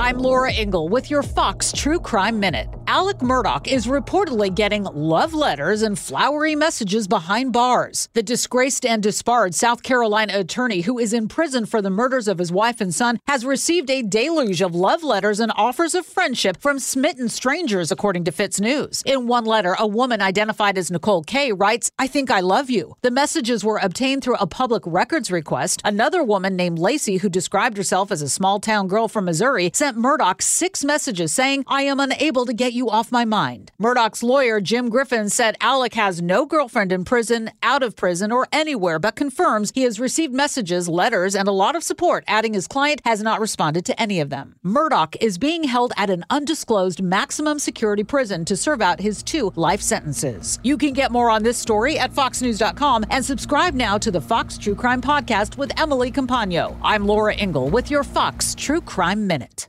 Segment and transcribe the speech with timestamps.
[0.00, 2.79] I'm Laura Ingle with your Fox True Crime Minute.
[2.92, 8.08] Alex Murdaugh is reportedly getting love letters and flowery messages behind bars.
[8.14, 12.38] The disgraced and disbarred South Carolina attorney who is in prison for the murders of
[12.38, 16.56] his wife and son has received a deluge of love letters and offers of friendship
[16.56, 19.04] from smitten strangers, according to FITSNews.
[19.06, 22.96] In one letter, a woman identified as Nicole K writes, I think I love you.
[23.02, 25.80] The messages were obtained through a public records request.
[25.84, 29.96] Another woman named Lacey, who described herself as a small town girl from Missouri, sent
[29.96, 33.72] Murdaugh six messages saying, I am unable to get you off my mind.
[33.78, 38.46] Murdaugh's lawyer, Jim Griffin, said Alex has no girlfriend in prison, out of prison, or
[38.52, 42.66] anywhere, but confirms he has received messages, letters, and a lot of support, adding his
[42.68, 44.54] client has not responded to any of them.
[44.64, 49.52] Murdaugh is being held at an undisclosed maximum security prison to serve out his two
[49.56, 50.58] life sentences.
[50.62, 54.56] You can get more on this story at foxnews.com and subscribe now to the Fox
[54.56, 56.78] True Crime Podcast with Emily Compagno.
[56.82, 59.68] I'm Laura Ingle with your Fox True Crime Minute.